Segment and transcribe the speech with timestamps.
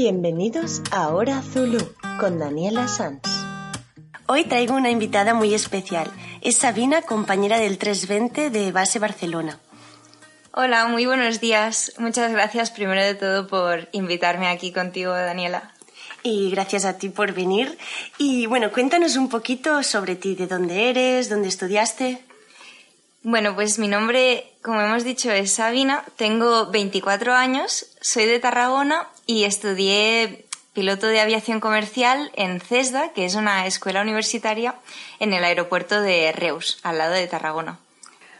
[0.00, 1.80] Bienvenidos a Hora Zulu
[2.20, 3.20] con Daniela Sanz.
[4.28, 6.08] Hoy traigo una invitada muy especial.
[6.40, 9.58] Es Sabina, compañera del 320 de Base Barcelona.
[10.52, 11.94] Hola, muy buenos días.
[11.98, 15.74] Muchas gracias primero de todo por invitarme aquí contigo, Daniela.
[16.22, 17.76] Y gracias a ti por venir.
[18.18, 22.22] Y bueno, cuéntanos un poquito sobre ti, de dónde eres, dónde estudiaste.
[23.22, 26.04] Bueno, pues mi nombre, como hemos dicho, es Sabina.
[26.16, 33.24] Tengo 24 años, soy de Tarragona y estudié piloto de aviación comercial en CESDA, que
[33.24, 34.76] es una escuela universitaria
[35.18, 37.80] en el aeropuerto de Reus, al lado de Tarragona.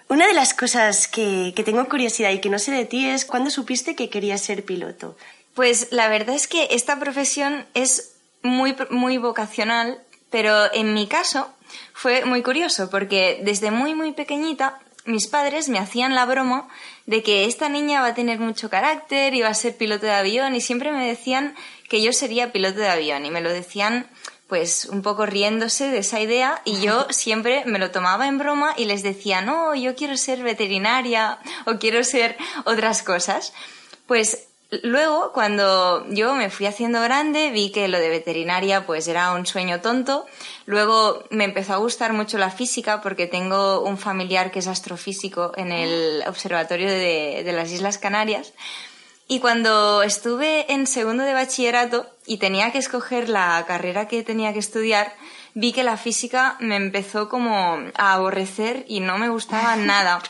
[0.08, 3.24] Una de las cosas que, que tengo curiosidad y que no sé de ti es
[3.24, 5.16] cuándo supiste que querías ser piloto.
[5.54, 8.12] Pues la verdad es que esta profesión es
[8.42, 11.52] muy, muy vocacional, pero en mi caso
[11.98, 16.68] fue muy curioso porque desde muy muy pequeñita mis padres me hacían la broma
[17.06, 20.12] de que esta niña va a tener mucho carácter y va a ser piloto de
[20.12, 21.56] avión y siempre me decían
[21.88, 24.06] que yo sería piloto de avión y me lo decían
[24.46, 28.74] pues un poco riéndose de esa idea y yo siempre me lo tomaba en broma
[28.76, 33.52] y les decía, no, yo quiero ser veterinaria o quiero ser otras cosas.
[34.06, 34.47] Pues
[34.82, 39.46] Luego, cuando yo me fui haciendo grande, vi que lo de veterinaria pues era un
[39.46, 40.26] sueño tonto.
[40.66, 45.52] Luego me empezó a gustar mucho la física porque tengo un familiar que es astrofísico
[45.56, 48.52] en el Observatorio de, de las Islas Canarias.
[49.26, 54.52] Y cuando estuve en segundo de bachillerato y tenía que escoger la carrera que tenía
[54.52, 55.14] que estudiar,
[55.54, 60.22] vi que la física me empezó como a aborrecer y no me gustaba nada.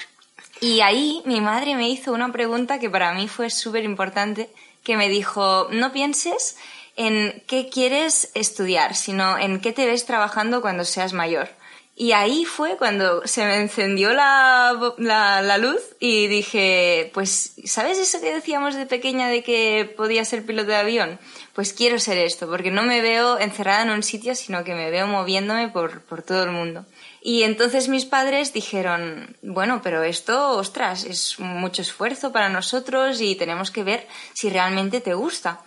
[0.61, 4.51] Y ahí mi madre me hizo una pregunta que para mí fue súper importante,
[4.83, 6.57] que me dijo, no pienses
[6.97, 11.49] en qué quieres estudiar, sino en qué te ves trabajando cuando seas mayor.
[11.95, 18.21] Y ahí fue cuando se me encendió la, la, luz y dije, pues, ¿sabes eso
[18.21, 21.19] que decíamos de pequeña de que podía ser piloto de avión?
[21.55, 24.91] Pues quiero ser esto, porque no me veo encerrada en un sitio, sino que me
[24.91, 26.87] veo moviéndome por, por todo el mundo.
[27.21, 33.35] Y entonces mis padres dijeron, bueno, pero esto, ostras, es mucho esfuerzo para nosotros y
[33.35, 35.61] tenemos que ver si realmente te gusta.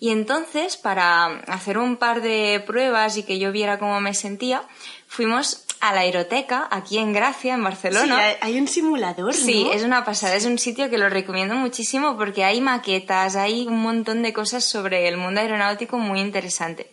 [0.00, 4.62] Y entonces, para hacer un par de pruebas y que yo viera cómo me sentía,
[5.06, 8.16] fuimos a la aeroteca, aquí en Gracia, en Barcelona.
[8.16, 9.32] Sí, hay un simulador, ¿no?
[9.32, 13.66] Sí, es una pasada, es un sitio que lo recomiendo muchísimo porque hay maquetas, hay
[13.66, 16.90] un montón de cosas sobre el mundo aeronáutico muy interesante.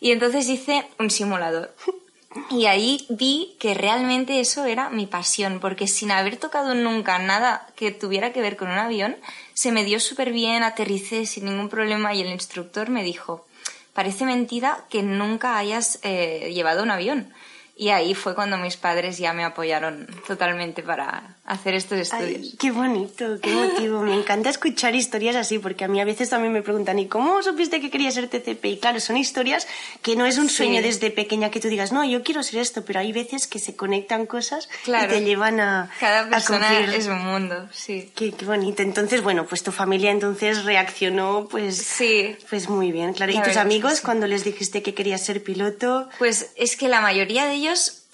[0.00, 1.74] Y entonces hice un simulador.
[2.50, 7.66] Y ahí vi que realmente eso era mi pasión, porque sin haber tocado nunca nada
[7.76, 9.16] que tuviera que ver con un avión,
[9.54, 13.46] se me dio súper bien, aterricé sin ningún problema y el instructor me dijo,
[13.92, 17.32] parece mentira que nunca hayas eh, llevado un avión.
[17.78, 22.54] Y ahí fue cuando mis padres ya me apoyaron totalmente para hacer estos estudios.
[22.58, 24.00] qué bonito, qué motivo.
[24.00, 27.42] Me encanta escuchar historias así, porque a mí a veces también me preguntan, ¿y cómo
[27.42, 28.64] supiste que querías ser TCP?
[28.64, 29.68] Y claro, son historias
[30.00, 32.82] que no es un sueño desde pequeña que tú digas, no, yo quiero ser esto,
[32.82, 35.90] pero hay veces que se conectan cosas y te llevan a.
[36.00, 38.10] Cada persona es un mundo, sí.
[38.14, 38.82] Qué, qué, bonito.
[38.82, 41.76] Entonces, bueno, pues tu familia entonces reaccionó, pues.
[41.76, 42.38] Sí.
[42.48, 43.32] Pues muy bien, claro.
[43.32, 46.08] ¿Y tus amigos cuando les dijiste que querías ser piloto?
[46.18, 47.65] Pues es que la mayoría de ellos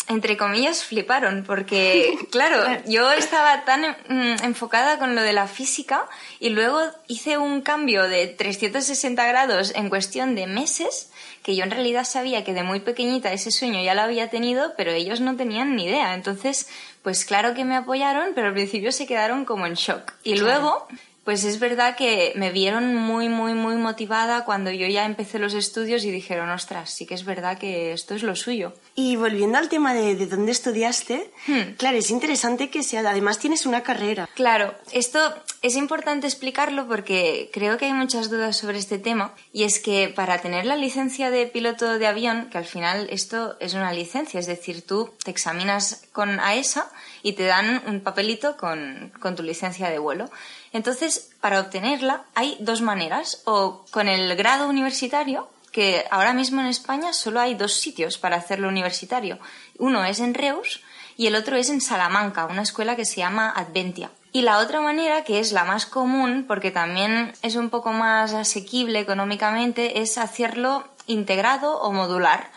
[0.09, 6.09] entre comillas, fliparon, porque, claro, yo estaba tan mm, enfocada con lo de la física
[6.41, 11.11] y luego hice un cambio de 360 grados en cuestión de meses,
[11.43, 14.75] que yo en realidad sabía que de muy pequeñita ese sueño ya lo había tenido,
[14.77, 16.15] pero ellos no tenían ni idea.
[16.15, 16.69] Entonces,
[17.03, 20.13] pues claro que me apoyaron, pero al principio se quedaron como en shock.
[20.25, 20.87] Y luego
[21.25, 25.55] pues es verdad que me vieron muy, muy, muy motivada cuando yo ya empecé los
[25.55, 28.75] estudios y dijeron, ostras, sí que es verdad que esto es lo suyo.
[28.95, 31.75] Y volviendo al tema de, de dónde estudiaste, hmm.
[31.77, 34.29] claro, es interesante que sea, además tienes una carrera.
[34.35, 35.21] Claro, esto
[35.63, 40.09] es importante explicarlo porque creo que hay muchas dudas sobre este tema y es que
[40.09, 44.41] para tener la licencia de piloto de avión, que al final esto es una licencia,
[44.41, 49.37] es decir, tú te examinas con AESA e y te dan un papelito con, con
[49.37, 50.31] tu licencia de vuelo.
[50.73, 56.67] Entonces, para obtenerla hay dos maneras, o con el grado universitario, que ahora mismo en
[56.67, 59.39] España solo hay dos sitios para hacerlo universitario.
[59.79, 60.83] Uno es en Reus
[61.17, 64.11] y el otro es en Salamanca, una escuela que se llama Adventia.
[64.33, 68.33] Y la otra manera, que es la más común, porque también es un poco más
[68.33, 72.51] asequible económicamente, es hacerlo integrado o modular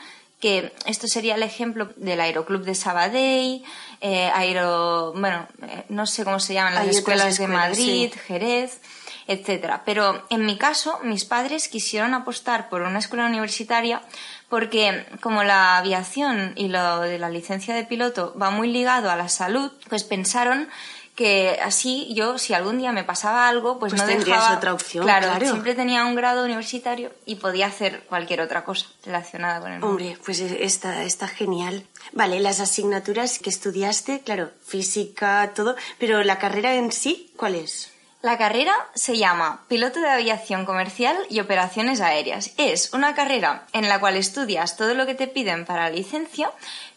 [0.46, 3.64] que esto sería el ejemplo del Aeroclub de Sabadell,
[4.00, 8.80] eh, Aero, bueno, eh, no sé cómo se llaman las escuelas, de Madrid, Jerez,
[9.26, 9.82] etcétera.
[9.88, 14.04] Pero en mi caso, mis padres quisieron apostar por una escuela universitaria
[14.48, 19.16] porque como la aviación y lo de la licencia de piloto va muy ligado a
[19.16, 20.70] la salud, pues pensaron
[21.16, 24.58] que así yo, si algún día me pasaba algo, pues, pues no dejaba...
[24.58, 29.62] otra opción, claro, siempre tenía un grado universitario y podía hacer cualquier otra cosa relacionada
[29.62, 29.88] con el mundo.
[29.88, 31.86] Hombre, pues está, está genial.
[32.12, 37.95] Vale, las asignaturas que estudiaste, claro, física, todo, pero la carrera en sí, ¿cuál es?
[38.26, 42.56] La carrera se llama Piloto de Aviación Comercial y Operaciones Aéreas.
[42.58, 46.50] Es una carrera en la cual estudias todo lo que te piden para la licencia,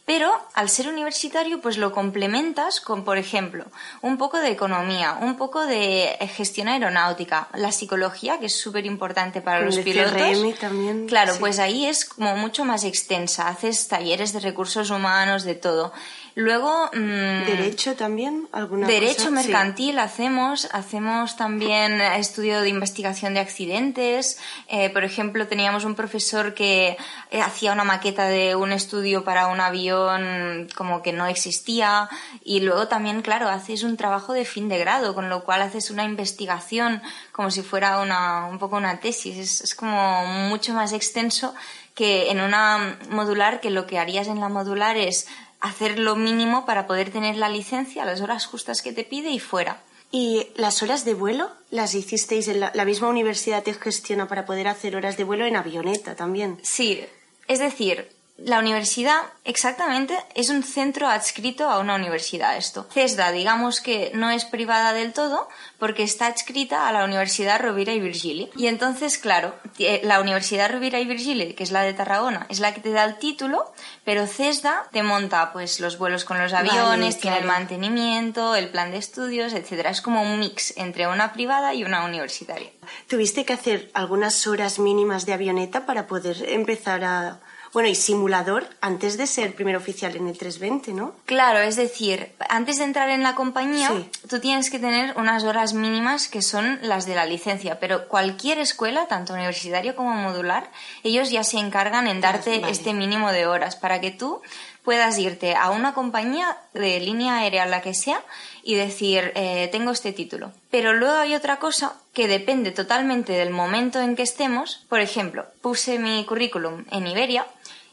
[0.06, 3.66] pero al ser universitario pues lo complementas con, por ejemplo,
[4.00, 9.42] un poco de economía, un poco de gestión aeronáutica, la psicología, que es súper importante
[9.42, 10.58] para los pilotos.
[10.58, 11.08] también.
[11.08, 13.48] Claro, pues ahí es como mucho más extensa.
[13.48, 15.92] Haces talleres de recursos humanos, de todo.
[16.38, 16.88] Luego...
[16.94, 18.46] Mm, ¿Derecho también?
[18.52, 24.38] ¿Alguna derecho mercantil hacemos, hacemos también estudio de investigación de accidentes.
[24.68, 26.96] Eh, por ejemplo, teníamos un profesor que
[27.32, 32.08] eh, hacía una maqueta de un estudio para un avión como que no existía.
[32.44, 35.90] Y luego también, claro, haces un trabajo de fin de grado, con lo cual haces
[35.90, 37.02] una investigación
[37.32, 39.36] como si fuera una, un poco una tesis.
[39.38, 41.52] Es, es como mucho más extenso
[41.96, 45.26] que en una modular, que lo que harías en la modular es
[45.60, 49.38] hacer lo mínimo para poder tener la licencia, las horas justas que te pide y
[49.38, 49.82] fuera.
[50.10, 54.46] ¿Y las horas de vuelo las hicisteis en la, la misma universidad te gestiona para
[54.46, 56.58] poder hacer horas de vuelo en avioneta también?
[56.62, 57.04] Sí,
[57.46, 58.08] es decir,
[58.38, 62.86] la universidad, exactamente, es un centro adscrito a una universidad esto.
[62.92, 65.48] CESDA, digamos que no es privada del todo
[65.78, 68.48] porque está adscrita a la Universidad Rovira y Virgili.
[68.56, 69.56] Y entonces, claro,
[70.04, 73.04] la Universidad Rovira y Virgili, que es la de Tarragona, es la que te da
[73.04, 73.72] el título,
[74.04, 78.92] pero CESDA te monta pues los vuelos con los aviones, tiene el mantenimiento, el plan
[78.92, 79.90] de estudios, etcétera.
[79.90, 82.70] Es como un mix entre una privada y una universitaria.
[83.08, 87.40] ¿Tuviste que hacer algunas horas mínimas de avioneta para poder empezar a
[87.72, 91.14] bueno, y simulador antes de ser primer oficial en el 320, ¿no?
[91.26, 93.90] Claro, es decir, antes de entrar en la compañía,
[94.28, 98.58] tú tienes que tener unas horas mínimas que son las de la licencia, pero cualquier
[98.58, 100.70] escuela, tanto universitaria como modular,
[101.02, 104.40] ellos ya se encargan en darte este mínimo de horas para que tú
[104.88, 108.22] puedas irte a una compañía de línea aérea, la que sea,
[108.62, 110.52] y decir, eh, tengo este título.
[110.70, 114.86] Pero luego hay otra cosa que depende totalmente del momento en que estemos.
[114.88, 117.46] Por ejemplo, puse mi currículum en Iberia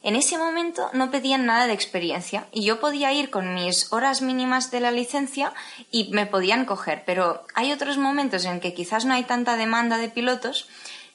[0.05, 4.21] en ese momento no pedían nada de experiencia y yo podía ir con mis horas
[4.21, 5.51] mínimas de la licencia
[5.89, 9.97] y me podían coger, pero hay otros momentos en que quizás no hay tanta demanda
[9.97, 10.67] de pilotos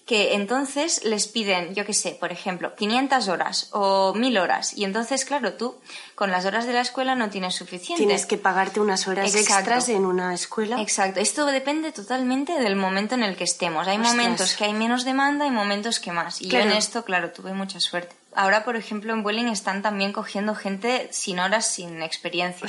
[0.07, 4.77] que entonces les piden, yo qué sé, por ejemplo, 500 horas o 1000 horas.
[4.77, 5.77] Y entonces, claro, tú
[6.17, 8.03] con las horas de la escuela no tienes suficiente.
[8.03, 10.83] Tienes que pagarte unas horas extras en una escuela.
[10.83, 11.21] Exacto.
[11.21, 13.87] Esto depende totalmente del momento en el que estemos.
[13.87, 16.43] Hay momentos que hay menos demanda y momentos que más.
[16.43, 18.20] Y yo en esto, claro, tuve mucha suerte.
[18.35, 22.69] Ahora, por ejemplo, en Vueling están también cogiendo gente sin horas, sin experiencia.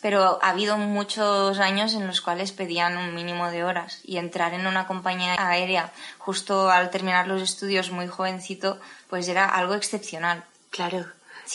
[0.00, 4.54] Pero ha habido muchos años en los cuales pedían un mínimo de horas y entrar
[4.54, 10.44] en una compañía aérea justo al terminar los estudios muy jovencito, pues era algo excepcional.
[10.70, 11.06] Claro.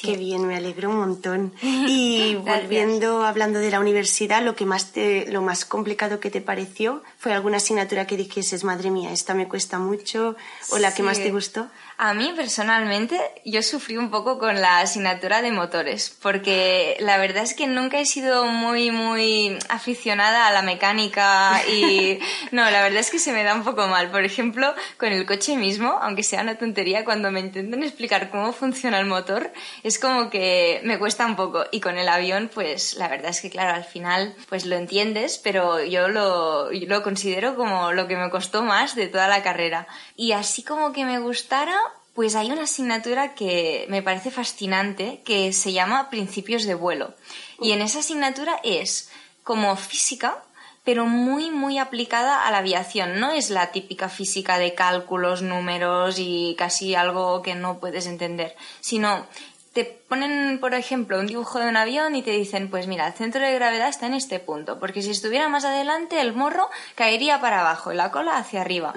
[0.01, 1.53] Qué bien, me alegro un montón.
[1.61, 6.41] Y volviendo, hablando de la universidad, lo que más te, lo más complicado que te
[6.41, 10.35] pareció fue alguna asignatura que dijeses, madre mía, esta me cuesta mucho,
[10.71, 11.67] o la que más te gustó.
[11.97, 17.43] A mí personalmente yo sufrí un poco con la asignatura de motores, porque la verdad
[17.43, 22.19] es que nunca he sido muy, muy aficionada a la mecánica y
[22.51, 24.11] no, la verdad es que se me da un poco mal.
[24.11, 28.51] Por ejemplo, con el coche mismo, aunque sea una tontería, cuando me intentan explicar cómo
[28.51, 31.63] funciona el motor, es como que me cuesta un poco.
[31.71, 35.39] Y con el avión, pues la verdad es que claro, al final pues lo entiendes,
[35.41, 39.43] pero yo lo, yo lo considero como lo que me costó más de toda la
[39.43, 39.87] carrera.
[40.17, 41.79] Y así como que me gustara,
[42.15, 47.13] pues hay una asignatura que me parece fascinante que se llama Principios de vuelo.
[47.59, 49.11] Y en esa asignatura es
[49.43, 50.41] como física,
[50.85, 53.19] pero muy, muy aplicada a la aviación.
[53.19, 58.55] No es la típica física de cálculos, números y casi algo que no puedes entender,
[58.79, 59.27] sino
[59.75, 63.13] te ponen, por ejemplo, un dibujo de un avión y te dicen, pues mira, el
[63.13, 67.41] centro de gravedad está en este punto, porque si estuviera más adelante, el morro caería
[67.41, 68.93] para abajo y la cola hacia arriba.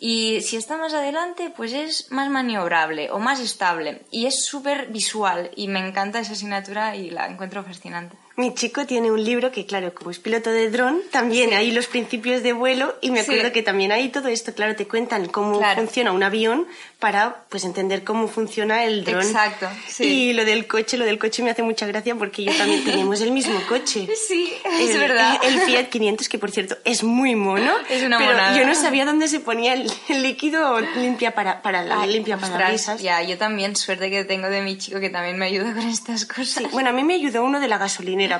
[0.00, 4.00] Y si está más adelante, pues es más maniobrable o más estable.
[4.10, 8.16] Y es súper visual y me encanta esa asignatura y la encuentro fascinante.
[8.36, 11.86] Mi chico tiene un libro que, claro, como es piloto de dron, también hay los
[11.86, 15.60] principios de vuelo y me acuerdo que también hay todo esto, claro, te cuentan cómo
[15.76, 16.66] funciona un avión
[16.98, 19.22] para pues entender cómo funciona el dron.
[19.22, 20.04] Exacto, sí.
[20.04, 23.20] Y lo del coche, lo del coche me hace mucha gracia porque yo también tenemos
[23.20, 24.08] el mismo coche.
[24.26, 25.38] Sí, es verdad.
[25.44, 27.72] El, Fiat 500, que por cierto es muy mono.
[27.94, 28.58] Es una pero monada.
[28.58, 33.00] yo no sabía dónde se ponía el, líquido limpia para, para la limpia parabrisas.
[33.00, 36.24] Ya, yo también, suerte que tengo de mi chico que también me ayuda con estas
[36.24, 36.64] cosas.
[36.64, 37.78] Sí, bueno, a mí me ayudó uno de la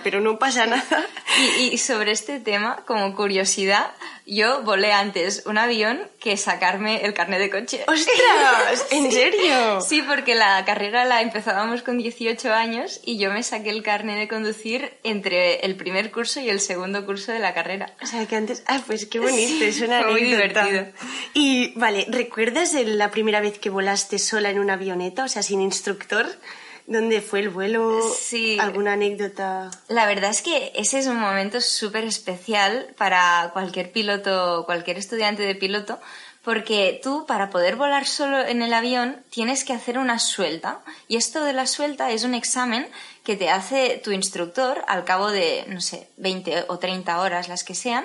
[0.02, 1.06] pero no pasa nada.
[1.58, 3.90] Y, y sobre este tema, como curiosidad,
[4.26, 7.84] yo volé antes un avión que sacarme el carnet de coche.
[7.88, 8.86] ¡Ostras!
[8.90, 9.80] ¿En serio?
[9.82, 14.18] Sí, porque la carrera la empezábamos con 18 años y yo me saqué el carnet
[14.18, 17.92] de conducir entre el primer curso y el segundo curso de la carrera.
[18.02, 18.62] O sea, que antes...
[18.66, 20.86] Ah, pues qué bonito, una fue muy divertido.
[21.34, 25.60] Y, vale, ¿recuerdas la primera vez que volaste sola en una avioneta, o sea, sin
[25.60, 26.26] instructor?
[26.86, 28.00] ¿Dónde fue el vuelo?
[28.18, 28.58] Sí.
[28.60, 29.70] ¿Alguna anécdota?
[29.88, 35.42] La verdad es que ese es un momento súper especial para cualquier piloto, cualquier estudiante
[35.42, 35.98] de piloto,
[36.42, 40.80] porque tú para poder volar solo en el avión tienes que hacer una suelta.
[41.08, 42.86] Y esto de la suelta es un examen
[43.24, 47.64] que te hace tu instructor al cabo de, no sé, 20 o 30 horas, las
[47.64, 48.04] que sean,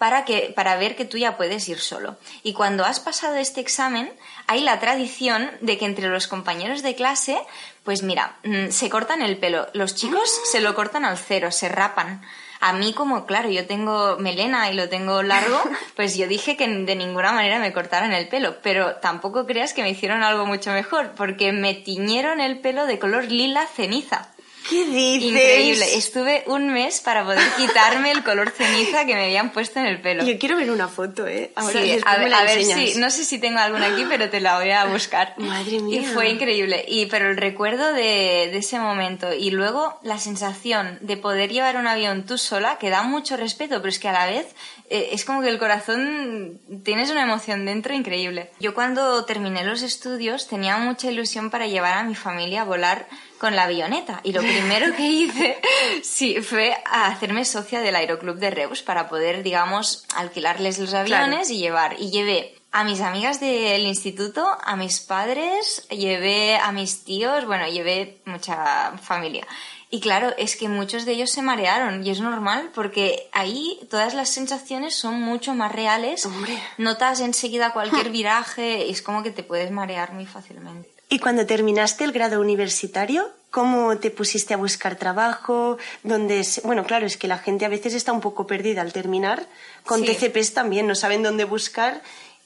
[0.00, 2.16] para, que, para ver que tú ya puedes ir solo.
[2.42, 4.10] Y cuando has pasado este examen,
[4.46, 7.38] hay la tradición de que entre los compañeros de clase,
[7.84, 9.68] pues mira, mm, se cortan el pelo.
[9.74, 12.22] Los chicos se lo cortan al cero, se rapan.
[12.60, 15.60] A mí, como claro, yo tengo melena y lo tengo largo,
[15.96, 18.56] pues yo dije que de ninguna manera me cortaran el pelo.
[18.62, 22.98] Pero tampoco creas que me hicieron algo mucho mejor, porque me tiñeron el pelo de
[22.98, 24.30] color lila ceniza.
[24.68, 25.30] ¿Qué dices?
[25.30, 25.96] Increíble.
[25.96, 30.00] Estuve un mes para poder quitarme el color ceniza que me habían puesto en el
[30.00, 30.24] pelo.
[30.24, 31.50] Yo quiero ver una foto, ¿eh?
[31.56, 34.40] Ahora Sí, a, ver- a ver si, no sé si tengo alguna aquí, pero te
[34.40, 35.34] la voy a buscar.
[35.38, 36.00] Madre mía.
[36.00, 36.84] Y fue increíble.
[36.86, 41.76] Y, pero el recuerdo de, de ese momento y luego la sensación de poder llevar
[41.76, 44.46] un avión tú sola, que da mucho respeto, pero es que a la vez
[44.90, 48.50] eh, es como que el corazón tienes una emoción dentro increíble.
[48.60, 53.06] Yo cuando terminé los estudios tenía mucha ilusión para llevar a mi familia a volar
[53.40, 55.58] con la avioneta y lo primero que hice
[56.02, 61.58] sí fue hacerme socia del Aeroclub de Reus para poder digamos alquilarles los aviones y
[61.58, 67.44] llevar y llevé a mis amigas del instituto, a mis padres, llevé a mis tíos,
[67.44, 69.44] bueno, llevé mucha familia.
[69.92, 74.14] Y claro, es que muchos de ellos se marearon y es normal porque ahí todas
[74.14, 76.26] las sensaciones son mucho más reales.
[76.26, 76.62] Hombre.
[76.78, 80.99] Notas enseguida cualquier viraje y es como que te puedes marear muy fácilmente.
[81.10, 85.76] ¿Y cuando terminaste el grado universitario, cómo te pusiste a buscar trabajo?
[86.04, 88.92] ¿Dónde se- Bueno, claro, es que la gente a veces está un poco perdida al
[88.92, 89.44] terminar.
[89.84, 90.06] Con Sí.
[90.06, 92.00] TCPs también, no saben dónde buscar.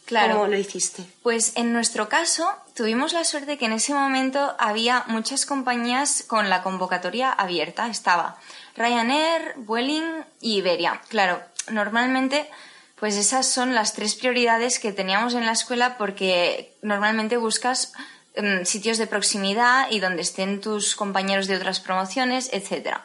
[0.06, 0.34] Claro.
[0.34, 1.02] ¿Cómo lo hiciste?
[1.22, 6.48] Pues en nuestro caso tuvimos la suerte que en ese momento había muchas compañías con
[6.50, 7.88] la convocatoria abierta.
[7.88, 8.36] Estaba
[8.76, 11.00] Ryanair, Vueling y Iberia.
[11.08, 11.40] Claro,
[11.70, 12.48] normalmente
[12.96, 17.92] pues esas son las tres prioridades que teníamos en la escuela porque normalmente buscas
[18.36, 23.04] mm, sitios de proximidad y donde estén tus compañeros de otras promociones, etcétera.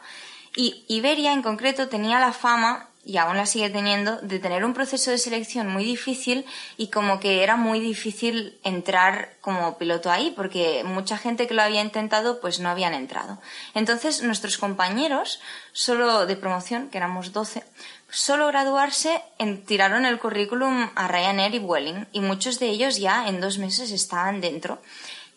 [0.56, 4.74] Y Iberia en concreto tenía la fama, y aún la sigue teniendo, de tener un
[4.74, 6.46] proceso de selección muy difícil
[6.78, 11.64] y como que era muy difícil entrar como piloto ahí, porque mucha gente que lo
[11.64, 13.40] había intentado pues no habían entrado.
[13.74, 15.40] Entonces nuestros compañeros,
[15.72, 17.64] solo de promoción, que éramos 12,
[18.12, 19.22] solo graduarse
[19.66, 23.92] tiraron el currículum a Ryanair y Vueling y muchos de ellos ya en dos meses
[23.92, 24.82] estaban dentro.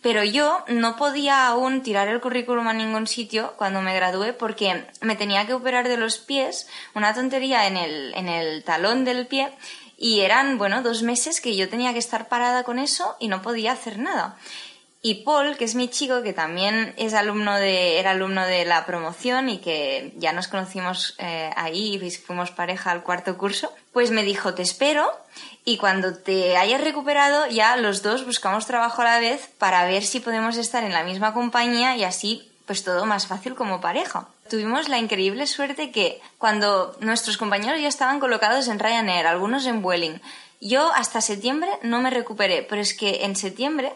[0.02, 4.84] Pero yo no podía aún tirar el currículum a ningún sitio cuando me gradué porque
[5.00, 9.26] me tenía que operar de los pies, una tontería en el, en el talón del
[9.28, 9.50] pie,
[9.96, 13.40] y eran, bueno, dos meses que yo tenía que estar parada con eso y no
[13.40, 14.36] podía hacer nada.
[15.04, 18.86] Y Paul, que es mi chico, que también es alumno de, era alumno de la
[18.86, 24.12] promoción y que ya nos conocimos eh, ahí y fuimos pareja al cuarto curso, pues
[24.12, 25.10] me dijo, te espero
[25.64, 30.04] y cuando te hayas recuperado ya los dos buscamos trabajo a la vez para ver
[30.04, 34.28] si podemos estar en la misma compañía y así pues todo más fácil como pareja.
[34.48, 39.82] Tuvimos la increíble suerte que cuando nuestros compañeros ya estaban colocados en Ryanair, algunos en
[39.82, 40.20] Vueling,
[40.60, 43.92] yo hasta septiembre no me recuperé, pero es que en septiembre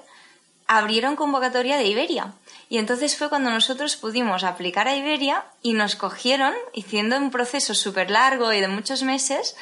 [0.67, 2.35] abrieron convocatoria de Iberia.
[2.69, 7.75] Y entonces fue cuando nosotros pudimos aplicar a Iberia y nos cogieron, haciendo un proceso
[7.75, 9.57] súper largo y de muchos meses,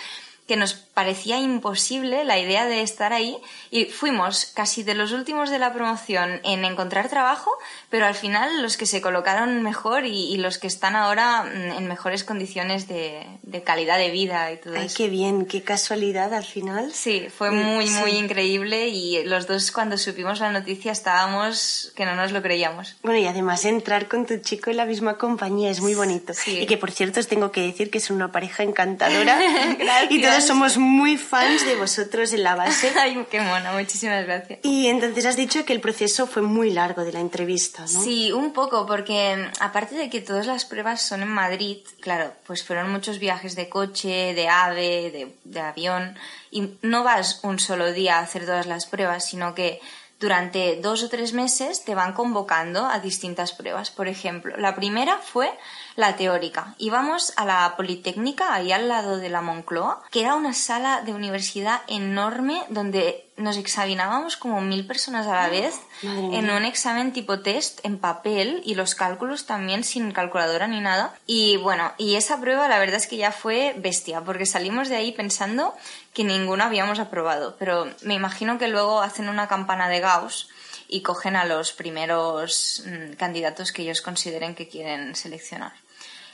[0.47, 3.39] que nos parecía imposible la idea de estar ahí
[3.71, 7.51] y fuimos casi de los últimos de la promoción en encontrar trabajo,
[7.89, 11.87] pero al final los que se colocaron mejor y, los que están ahora mm, en
[11.87, 13.27] mejores condiciones de,
[13.65, 14.97] calidad de vida y todo Ay, eso.
[14.99, 16.93] qué bien, qué casualidad al final.
[16.93, 22.15] Sí, fue muy, muy increíble y los dos cuando supimos la noticia estábamos que no
[22.15, 22.97] nos lo creíamos.
[23.03, 26.35] Bueno, y además entrar con tu chico en la misma compañía es muy bonito.
[26.47, 29.41] Y que por cierto os tengo que decir que es una pareja encantadora.
[30.11, 32.93] y todos somos muy fans de vosotros en la base.
[32.99, 34.59] Ay, qué mona, muchísimas gracias.
[34.63, 38.03] Y entonces has dicho que el proceso fue muy largo de la entrevista, ¿no?
[38.03, 42.65] Sí, un poco, porque aparte de que todas las pruebas son en Madrid, claro, pues
[42.65, 46.17] fueron muchos viajes de coche, de ave, de, de avión,
[46.51, 49.81] y no vas un solo día a hacer todas las pruebas, sino que
[50.19, 53.91] durante dos o tres meses te van convocando a distintas pruebas.
[53.91, 55.53] Por ejemplo, la primera fue
[55.97, 56.75] la teórica.
[56.79, 61.15] Íbamos a la Politécnica, ahí al lado de la Moncloa, que era una sala de
[61.15, 67.41] universidad enorme donde nos examinábamos como mil personas a la vez en un examen tipo
[67.41, 71.15] test en papel y los cálculos también sin calculadora ni nada.
[71.27, 74.97] Y bueno, y esa prueba la verdad es que ya fue bestia, porque salimos de
[74.97, 75.75] ahí pensando
[76.13, 80.49] que ninguno habíamos aprobado, pero me imagino que luego hacen una campana de Gauss
[80.87, 85.73] y cogen a los primeros mm, candidatos que ellos consideren que quieren seleccionar.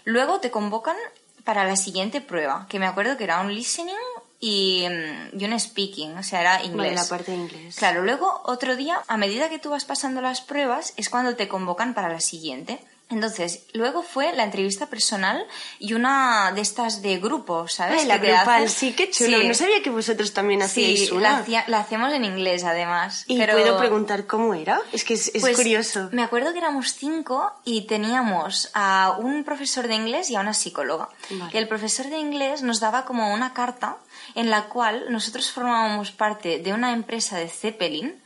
[0.05, 0.97] Luego te convocan
[1.45, 3.95] para la siguiente prueba, que me acuerdo que era un listening
[4.39, 6.95] y, mm, un speaking, o sea, era inglés.
[6.95, 7.77] la parte de inglés.
[7.77, 11.49] Claro, luego otro día, a medida que tú vas pasando las pruebas, es cuando te
[11.49, 12.81] convocan para la siguiente.
[13.11, 15.45] Entonces, luego fue la entrevista personal
[15.81, 18.07] y una de estas de grupo, ¿sabes?
[18.07, 19.43] la grupal, sí, qué chulo.
[19.43, 23.25] No sabía que vosotros también hacíais sí, La, hacemos en inglés, además.
[23.27, 24.81] ¿Y puedo preguntar cómo era?
[24.93, 26.09] Es que es, pues, curioso.
[26.13, 30.55] Me acuerdo que éramos cinco y teníamos a un profesor de inglés y a una
[30.55, 31.09] psicóloga.
[31.53, 33.99] Y el profesor de inglés nos daba como una carta
[34.35, 38.23] en la cual nosotros formábamos parte de una empresa de Zeppelin.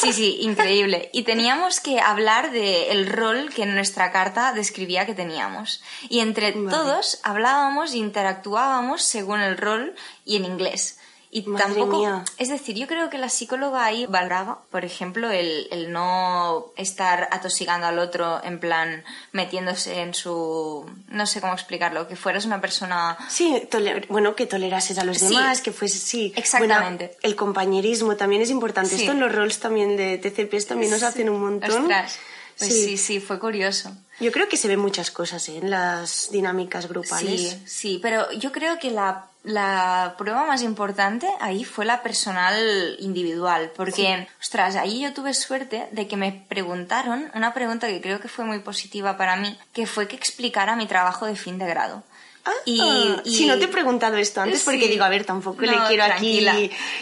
[0.00, 1.10] Sí, sí, increíble.
[1.12, 5.82] Y teníamos que hablar del rol que en nuestra carta describía que teníamos.
[6.08, 10.98] Y entre todos hablábamos e interactuábamos según el rol y en inglés.
[11.34, 12.22] Y tampoco.
[12.36, 17.26] Es decir, yo creo que la psicóloga ahí valoraba, por ejemplo, el, el, no estar
[17.30, 20.84] atosigando al otro en plan metiéndose en su.
[21.08, 23.16] No sé cómo explicarlo, que fueras una persona.
[23.30, 23.66] Sí,
[24.10, 25.96] bueno, que tolerases a los demás, que fuese.
[25.96, 27.16] Sí, exactamente.
[27.22, 28.94] el compañerismo también es importante.
[28.94, 31.80] Esto en los roles también de TCPs también nos hacen un montón.
[31.80, 32.18] Ostras.
[32.66, 32.96] Pues sí.
[32.96, 33.92] sí, fue curioso.
[34.20, 35.58] Yo creo que se ven muchas cosas ¿eh?
[35.58, 37.40] en las dinámicas grupales.
[37.40, 42.96] Sí, sí, pero yo creo que la la prueba más importante ahí fue la personal
[43.00, 48.20] individual, porque, ostras, ahí yo tuve suerte de que me preguntaron una pregunta que creo
[48.20, 51.66] que fue muy positiva para mí, que fue que explicara mi trabajo de fin de
[51.66, 52.04] grado.
[52.44, 52.80] Ah, y,
[53.24, 56.40] si no te he preguntado esto antes, porque digo, a ver, tampoco le quiero aquí.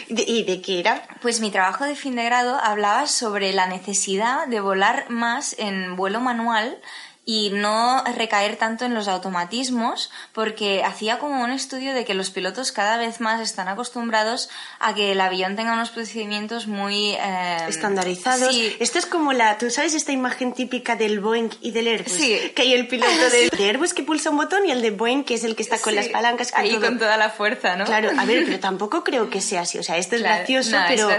[0.07, 1.07] ¿Y de qué era?
[1.21, 5.95] Pues mi trabajo de fin de grado hablaba sobre la necesidad de volar más en
[5.95, 6.77] vuelo manual
[7.23, 12.31] y no recaer tanto en los automatismos porque hacía como un estudio de que los
[12.31, 17.57] pilotos cada vez más están acostumbrados a que el avión tenga unos procedimientos muy eh,
[17.67, 18.55] estandarizados.
[18.79, 22.51] Esto es como la, tú sabes esta imagen típica del Boeing y del Airbus, sí.
[22.55, 25.35] que hay el piloto del Airbus que pulsa un botón y el de Boeing que
[25.35, 27.85] es el que está con las palancas ahí con toda la fuerza, ¿no?
[27.85, 31.09] Claro, a ver, pero tampoco creo que sea así, o sea, esto es gracioso, pero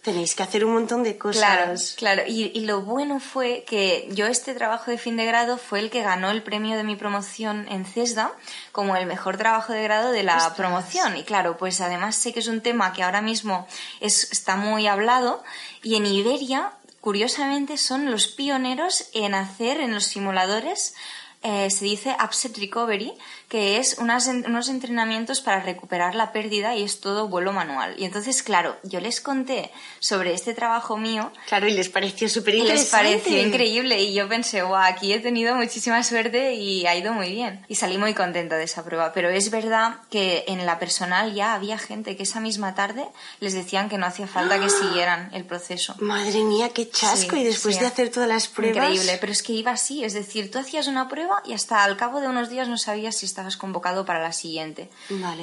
[0.00, 1.42] tenéis que hacer un montón de cosas.
[1.42, 2.22] Claro, claro.
[2.26, 5.90] Y, y lo bueno fue que yo este trabajo de fin de grado fue el
[5.90, 8.32] que ganó el premio de mi promoción en CESDA
[8.72, 11.16] como el mejor trabajo de grado de la promoción.
[11.16, 13.66] Y claro, pues además sé que es un tema que ahora mismo
[14.00, 15.42] es, está muy hablado
[15.82, 20.94] y en Iberia, curiosamente, son los pioneros en hacer en los simuladores
[21.42, 23.12] eh, se dice upset recovery,
[23.48, 27.94] que es unos entrenamientos para recuperar la pérdida y es todo vuelo manual.
[27.98, 31.32] Y entonces, claro, yo les conté sobre este trabajo mío.
[31.48, 33.08] Claro, y les pareció súper interesante.
[33.08, 37.12] Les pareció increíble y yo pensé, wow, aquí he tenido muchísima suerte y ha ido
[37.12, 37.64] muy bien.
[37.68, 39.12] Y salí muy contenta de esa prueba.
[39.12, 43.04] Pero es verdad que en la personal ya había gente que esa misma tarde
[43.40, 45.96] les decían que no hacía falta que siguieran el proceso.
[45.98, 47.36] Madre mía, qué chasco.
[47.36, 48.76] y después de hacer todas las pruebas.
[48.76, 50.04] Increíble, pero es que iba así.
[50.04, 53.16] Es decir, tú hacías una prueba y hasta al cabo de unos días no sabías
[53.16, 54.90] si estabas convocado para la siguiente.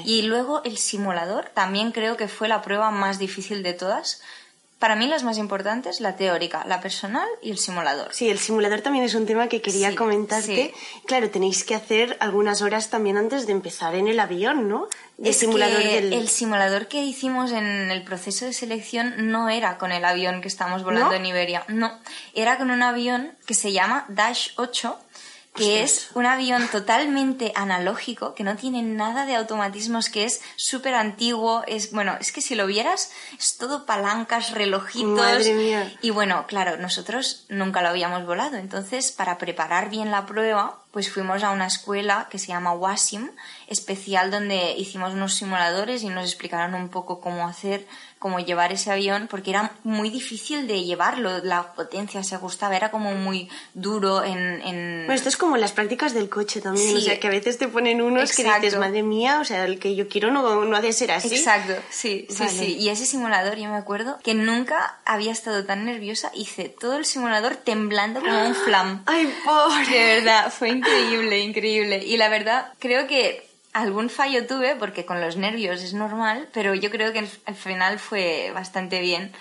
[0.06, 4.22] Y luego el simulador también creo que fue la prueba más difícil de todas.
[4.80, 8.14] Para mí las más importantes, la teórica, la personal y el simulador.
[8.14, 10.74] Sí, el simulador también es un tema que quería comentarte.
[11.06, 14.88] Claro, tenéis que hacer algunas horas también antes de empezar en el avión, ¿no?
[15.22, 20.06] El simulador El simulador que hicimos en el proceso de selección no era con el
[20.06, 22.00] avión que estamos volando en Iberia, no.
[22.34, 24.98] Era con un avión que se llama Dash 8
[25.56, 30.96] que es un avión totalmente analógico, que no tiene nada de automatismos, que es súper
[30.96, 35.18] antiguo, es, bueno, es que si lo vieras, es todo palancas, relojitos.
[35.18, 35.94] Madre mía.
[36.02, 41.12] Y bueno, claro, nosotros nunca lo habíamos volado, entonces para preparar bien la prueba, pues
[41.12, 43.30] fuimos a una escuela que se llama Wasim,
[43.68, 47.86] especial donde hicimos unos simuladores y nos explicaron un poco cómo hacer
[48.18, 52.92] como llevar ese avión porque era muy difícil de llevarlo, la potencia se ajustaba, era
[52.92, 54.62] como muy duro en...
[54.62, 55.04] en...
[55.06, 56.98] Bueno, esto es como las prácticas del coche también, Sí.
[56.98, 58.66] o sea, que a veces te ponen unos que Exacto.
[58.66, 61.34] dices, madre mía, o sea, el que yo quiero no, no ha de ser así.
[61.34, 62.76] Exacto, sí, sí, sí.
[62.78, 67.06] Y ese simulador, yo me acuerdo que nunca había estado tan nerviosa, hice todo el
[67.06, 69.02] simulador temblando como un flam.
[69.06, 69.98] Ay, pobre.
[69.98, 72.04] De verdad, fue increíble, increíble.
[72.06, 76.74] Y la verdad, creo que algún fallo tuve, porque con los nervios es normal, pero
[76.74, 79.32] yo creo que al al final fue bastante bien.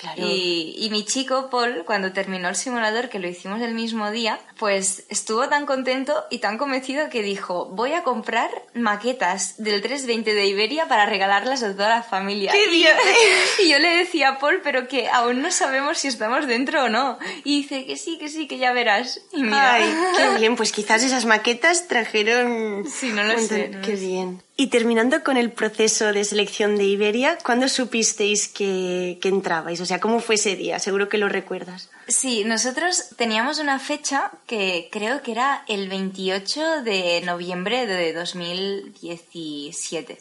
[0.00, 0.22] Claro.
[0.22, 4.38] Y, y mi chico, Paul, cuando terminó el simulador, que lo hicimos el mismo día,
[4.58, 10.34] pues estuvo tan contento y tan convencido que dijo, voy a comprar maquetas del 320
[10.34, 12.52] de Iberia para regalarlas a toda la familia.
[12.52, 12.68] ¡Qué!
[13.62, 16.88] Y yo le decía a Paul, pero que aún no sabemos si estamos dentro o
[16.88, 17.18] no.
[17.44, 19.20] Y dice que sí, que sí, que ya verás.
[19.32, 19.74] Y mira.
[19.74, 22.86] Ay, qué bien, pues quizás esas maquetas trajeron...
[22.88, 24.06] Sí, no lo sé, no qué sé.
[24.06, 24.42] bien.
[24.60, 29.80] Y terminando con el proceso de selección de Iberia, ¿cuándo supisteis que, que entrabais?
[29.80, 30.80] O sea, ¿cómo fue ese día?
[30.80, 31.90] Seguro que lo recuerdas.
[32.08, 40.20] Sí, nosotros teníamos una fecha que creo que era el 28 de noviembre de 2017,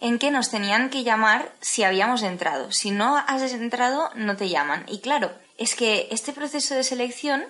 [0.00, 2.70] en que nos tenían que llamar si habíamos entrado.
[2.70, 4.84] Si no has entrado, no te llaman.
[4.86, 7.44] Y claro, es que este proceso de selección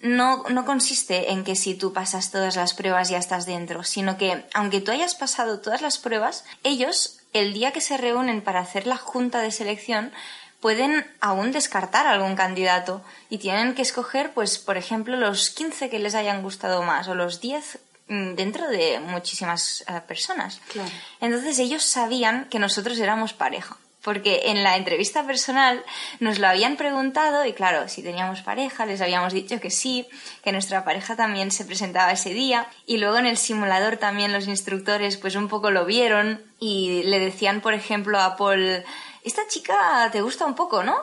[0.00, 4.16] no, no consiste en que si tú pasas todas las pruebas ya estás dentro, sino
[4.16, 8.60] que aunque tú hayas pasado todas las pruebas, ellos, el día que se reúnen para
[8.60, 10.12] hacer la junta de selección,
[10.60, 15.98] pueden aún descartar algún candidato y tienen que escoger, pues, por ejemplo, los 15 que
[15.98, 20.60] les hayan gustado más o los 10 mm, dentro de muchísimas eh, personas.
[20.72, 20.90] Claro.
[21.20, 23.76] Entonces ellos sabían que nosotros éramos pareja.
[24.08, 25.84] Porque en la entrevista personal
[26.18, 30.08] nos lo habían preguntado y claro, si teníamos pareja, les habíamos dicho que sí,
[30.42, 34.48] que nuestra pareja también se presentaba ese día y luego en el simulador también los
[34.48, 38.82] instructores pues un poco lo vieron y le decían por ejemplo a Paul,
[39.24, 40.96] esta chica te gusta un poco, ¿no?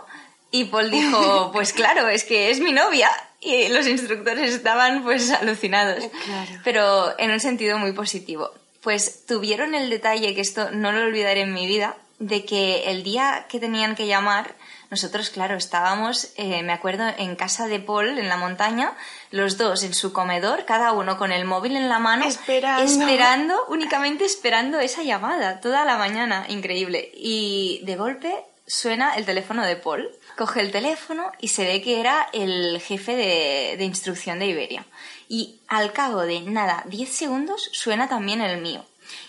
[0.49, 3.11] Y Paul dijo, pues claro, es que es mi novia.
[3.39, 6.05] Y los instructores estaban pues alucinados.
[6.25, 6.61] Claro.
[6.63, 8.49] Pero en un sentido muy positivo.
[8.81, 13.03] Pues tuvieron el detalle, que esto no lo olvidaré en mi vida, de que el
[13.03, 14.55] día que tenían que llamar,
[14.89, 18.93] nosotros, claro, estábamos, eh, me acuerdo, en casa de Paul, en la montaña,
[19.31, 22.83] los dos en su comedor, cada uno con el móvil en la mano, Esperando.
[22.83, 27.11] esperando, únicamente esperando esa llamada, toda la mañana, increíble.
[27.15, 28.33] Y de golpe
[28.67, 33.15] suena el teléfono de Paul, coge el teléfono y se ve que era el jefe
[33.15, 34.85] de, de instrucción de Iberia.
[35.27, 38.85] Y al cabo de nada, 10 segundos, suena también el mío.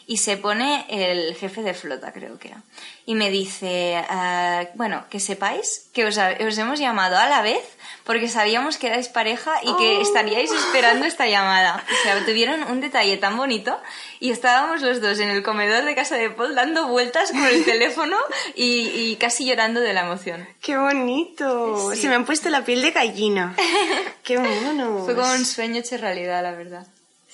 [0.06, 2.62] Y se pone el jefe de flota, creo que era.
[3.06, 7.62] Y me dice, "Ah, bueno, que sepáis que os, os hemos llamado a la vez
[8.04, 10.02] porque sabíamos que erais pareja y que Oh.
[10.02, 11.84] estaríais esperando esta llamada.
[11.92, 13.76] O sea, tuvieron un detalle tan bonito
[14.20, 17.64] y estábamos los dos en el comedor de casa de Paul dando vueltas con el
[17.64, 18.16] teléfono
[18.54, 20.46] y, y casi llorando de la emoción.
[20.60, 21.90] ¡Qué bonito!
[21.92, 22.02] Sí.
[22.02, 23.56] Se me han puesto la piel de gallina.
[24.22, 25.04] ¡Qué mono!
[25.04, 26.86] Fue como un sueño hecho realidad, la verdad.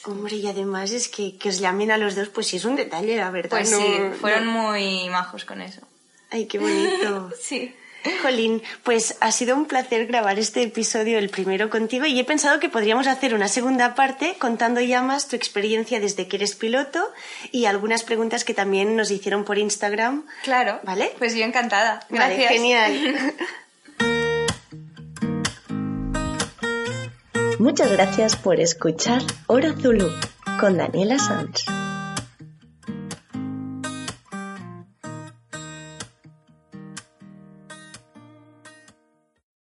[0.04, 2.76] Hombre, y además es que, que os llamen a los dos, pues sí es un
[2.76, 3.50] detalle, la verdad.
[3.50, 5.80] Pues no- sí, fueron no- muy majos con eso.
[6.30, 7.30] Ay, qué bonito.
[7.40, 7.74] Sí.
[8.22, 12.58] Jolín, pues ha sido un placer grabar este episodio, el primero contigo, y he pensado
[12.58, 17.00] que podríamos hacer una segunda parte contando ya más tu experiencia desde que eres piloto
[17.52, 20.26] y algunas preguntas que también nos hicieron por Instagram.
[20.42, 20.80] Claro.
[20.82, 21.12] ¿Vale?
[21.18, 22.04] Pues yo encantada.
[22.10, 22.50] Vale, Gracias.
[22.50, 23.34] genial.
[27.58, 30.08] Muchas gracias por escuchar Hora Zulu
[30.60, 31.64] con Daniela Sanz.